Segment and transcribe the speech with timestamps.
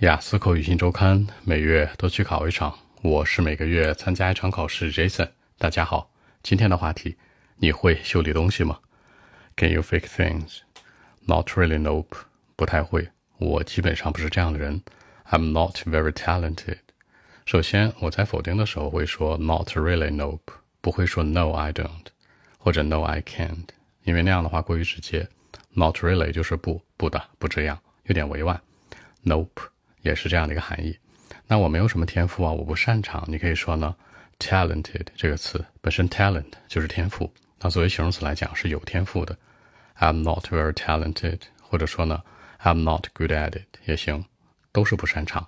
[0.00, 4.92] 雅思口语新周刊每月都去考一场，我是每个月参加一场考试。
[4.92, 6.10] Jason，大家好，
[6.42, 7.16] 今天的话题，
[7.56, 8.78] 你会修理东西吗
[9.56, 12.16] ？Can you fix things？Not really, nope，
[12.56, 13.08] 不太会。
[13.38, 14.82] 我基本上不是这样的人。
[15.30, 16.78] I'm not very talented。
[17.46, 20.40] 首先，我在否定的时候会说 not really, nope，
[20.80, 22.06] 不会说 no I don't，
[22.58, 23.68] 或者 no I can't，
[24.02, 25.28] 因为那样的话过于直接。
[25.76, 28.60] Not really 就是不不的不这样，有点委婉。
[29.24, 29.68] Nope
[30.02, 30.98] 也是这样的一个含义。
[31.46, 33.24] 那我没有什么天赋啊，我不擅长。
[33.26, 33.94] 你可以说呢
[34.38, 39.36] ，talented 这个词本身 talent 就是天赋，那作为形容词来讲是有天赋的。
[39.98, 42.22] I'm not very talented，或者说呢
[42.62, 44.24] ，I'm not good at it 也行，
[44.72, 45.46] 都是不擅长。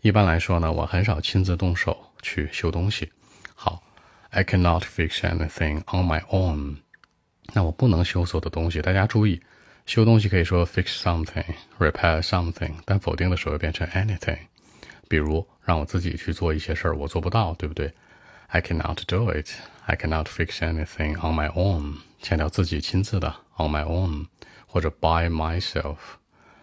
[0.00, 3.10] 一般来说呢，我很少亲自动手去修东西。
[3.54, 3.82] 好
[4.30, 6.76] ，I cannot fix anything on my own。
[7.54, 8.80] 那我不能修所有的东西。
[8.82, 9.40] 大家注意。
[9.87, 11.43] 修东西可以说 fix something,
[11.77, 14.37] repair something，但否定的时候变成 anything。
[15.09, 17.93] 比如让我自己去做一些事儿，我做不到，对不对？
[18.47, 19.49] I cannot do it.
[19.85, 21.97] I cannot fix anything on my own。
[22.21, 24.27] 强调自己亲自的 on my own，
[24.65, 25.97] 或者 by myself,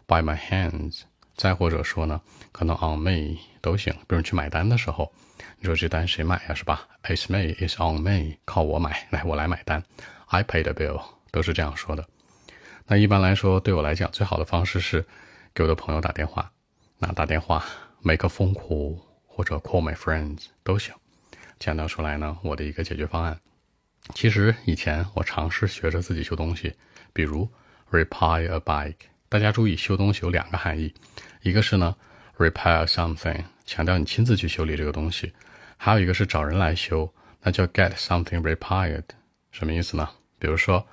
[0.06, 1.02] by my hands。
[1.36, 2.20] 再或者说呢，
[2.52, 3.92] 可能 on me 都行。
[4.06, 5.12] 比如去买单的时候，
[5.58, 6.54] 你说这单谁买呀？
[6.54, 6.88] 是吧？
[7.04, 7.54] It's me.
[7.54, 8.36] It's on me.
[8.44, 9.82] 靠我买，来我来买单。
[10.26, 12.06] I pay the bill，都是这样说的。
[12.87, 15.03] 那一般来说，对我来讲，最好的方式是
[15.55, 16.51] 给我的朋友打电话。
[16.99, 17.65] 那打电话
[18.01, 20.93] ，make a phone call 或者 call my friends 都行。
[21.59, 23.39] 强调出来呢，我的一个解决方案。
[24.13, 26.75] 其实以前我尝试学着自己修东西，
[27.11, 27.49] 比如
[27.89, 29.07] repair a bike。
[29.29, 30.93] 大家注意，修东西有两个含义，
[31.41, 31.95] 一个是呢
[32.37, 35.29] repair something，强调你亲自去修理这个东西；
[35.77, 39.05] 还有一个是找人来修，那叫 get something repaired。
[39.49, 40.07] 什么意思呢？
[40.37, 40.87] 比如说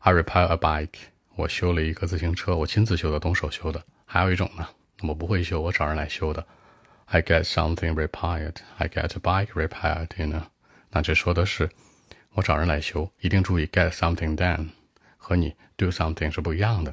[0.00, 0.98] I repair a bike。
[1.38, 3.80] 我修了一个自行车，我亲自修的，动手修的。
[4.04, 4.66] 还有一种呢，
[5.02, 6.44] 我不会修，我找人来修的。
[7.04, 8.56] I get something repaired.
[8.76, 10.08] I get a bike repaired.
[10.16, 10.42] You know，
[10.90, 11.70] 那这说的是
[12.32, 13.08] 我找人来修。
[13.20, 14.70] 一定注意，get something done
[15.16, 16.92] 和你 do something 是不一样的。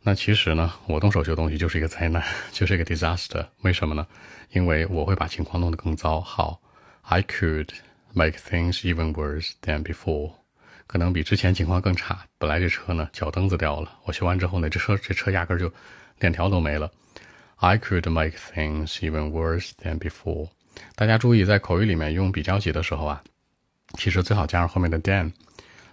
[0.00, 3.46] 那其实呢，我动手修东西就是一个灾难，就是一个 disaster。
[3.60, 4.06] 为什么呢？
[4.52, 6.18] 因为我会把情况弄得更糟。
[6.18, 6.62] 好
[7.02, 7.68] ，I could
[8.14, 10.39] make things even worse than before.
[10.90, 12.18] 可能比之前情况更差。
[12.36, 13.96] 本来这车呢，脚蹬子掉了。
[14.02, 15.72] 我修完之后呢，这车这车压根就
[16.18, 16.90] 链条都没了。
[17.58, 20.48] I could make things even worse than before。
[20.96, 23.22] 大家注意，在口语里面用比较级的时候啊，
[23.98, 25.30] 其实最好加上后面的 than。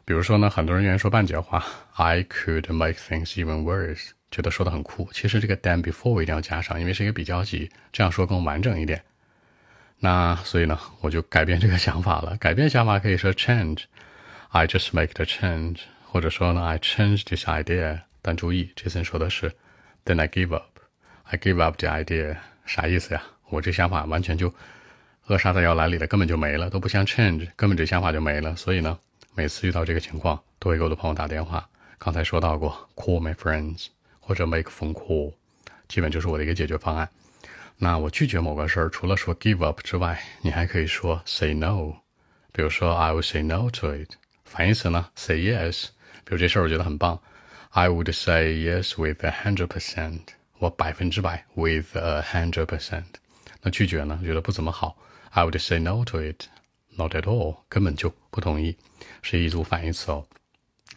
[0.03, 1.63] 比如说呢，很多人愿意说半截话
[1.93, 5.07] ，I could make things even worse，觉得说的很酷。
[5.13, 9.03] 其实这个 than before 一定要加上，因为是一个比较级，这样说更完整一点。
[9.99, 12.35] 那所以呢，我就改变这个想法了。
[12.37, 13.83] 改变想法可以说 change。
[14.49, 18.01] I just make the change，或者说呢，I change this idea。
[18.21, 19.53] 但注意，Jason 说的是
[20.05, 20.79] ，Then I give up。
[21.23, 23.21] I give up the idea，啥意思呀？
[23.49, 24.53] 我这想法完全就
[25.27, 28.55] 扼杀在摇篮里了，根本就没了，都不像 change，根本这想法就没了。
[28.55, 28.97] 所以呢，
[29.35, 31.69] 每次遇到这个情况，都会给我的朋友打电话。
[31.97, 33.87] 刚才说到过，call my friends
[34.19, 35.33] 或者 make phone call，
[35.87, 37.09] 基本就是我的一个解决方案。
[37.77, 41.93] 那我拒绝某个事儿，除了说 give up 之外，你还可以说 say no。
[42.51, 44.15] 比如说，I will say no to it。
[44.46, 45.08] 反义词呢？
[45.16, 45.88] Say yes。
[46.24, 47.20] 比如这事儿我觉得很棒，
[47.70, 50.20] I would say yes with a hundred percent。
[50.58, 53.04] 我百分之百 with a hundred percent。
[53.62, 54.20] 那拒绝呢？
[54.22, 54.96] 觉得不怎么好，
[55.30, 58.76] I would say no to it。Not at all，根本就不同意，
[59.22, 60.26] 是一组反义词哦。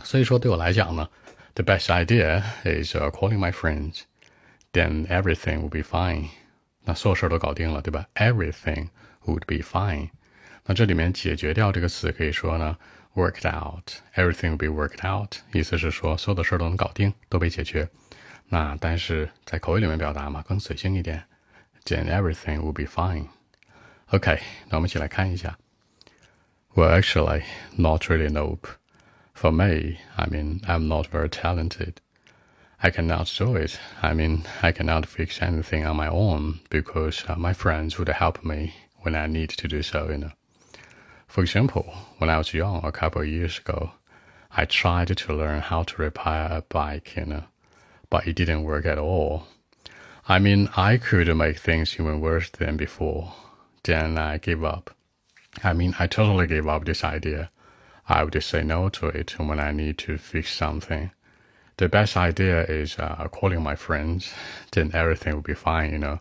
[0.04, 1.10] 所以说对我来讲呢，
[1.54, 6.28] the best idea is calling my friends。Then everything will be fine。
[6.84, 8.08] 那所有事儿都搞定了，对吧？
[8.16, 8.90] Everything
[9.26, 10.10] would be fine。
[10.66, 12.78] 那这里面解决掉这个词可以说呢
[13.14, 17.90] ？Worked out, everything will be worked out，意思是说所有的事儿都能搞定，都被解决。
[18.50, 21.24] 那但是在口语里面表达嘛，更随性一点，
[21.86, 24.40] Then everything will be fine。OK，
[24.70, 25.58] 那我们一起来看一下。
[26.76, 27.44] Well, actually,
[27.78, 28.30] not really.
[28.30, 28.68] Nope.
[29.34, 31.96] For me, I mean, I'm not very talented.
[32.78, 33.78] I cannot do it.
[34.02, 38.44] I mean, I cannot fix anything on my own because uh, my friends would help
[38.44, 40.32] me when I need to do so, you know.
[41.31, 43.93] For example, when I was young a couple of years ago,
[44.51, 47.45] I tried to learn how to repair a bike, you know,
[48.11, 49.47] but it didn't work at all.
[50.29, 53.33] I mean, I could make things even worse than before.
[53.85, 54.91] Then I gave up.
[55.63, 57.53] I mean, I totally gave up this idea.
[58.09, 61.13] I would say no to it when I need to fix something.
[61.77, 64.35] The best idea is uh, calling my friends,
[64.73, 66.21] then everything will be fine, you know.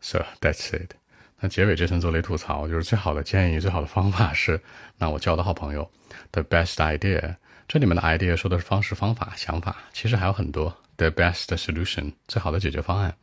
[0.00, 0.94] So that's it.
[1.40, 4.60] 那结尾这层做类吐槽就是最好的建议最好的方法是
[4.96, 5.88] 那我交的好朋友
[6.32, 7.36] the best idea
[7.68, 10.74] 这里面的 idea 说的是方式方法想法其实还有很多。
[10.96, 13.14] the best solution 最好的解决方案。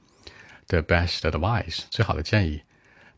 [0.68, 2.62] the best advice 最好的建议。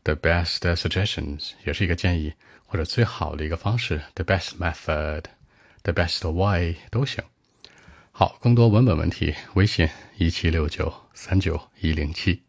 [0.04, 2.32] the best suggestions 也是一个建议
[2.66, 4.00] 或者最好的一个方式。
[4.14, 5.24] the best method
[5.82, 7.22] the best way 都行。
[8.10, 12.47] 好更多文本问题微信一七六九三九一零七。